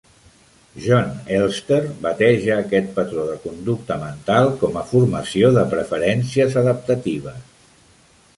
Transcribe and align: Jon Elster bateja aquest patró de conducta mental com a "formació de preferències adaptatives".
Jon 0.85 1.11
Elster 1.39 1.77
bateja 2.05 2.55
aquest 2.63 2.89
patró 2.95 3.27
de 3.27 3.35
conducta 3.45 3.99
mental 4.05 4.51
com 4.65 4.81
a 4.83 4.87
"formació 4.95 5.53
de 5.59 5.67
preferències 5.77 6.59
adaptatives". 6.65 7.57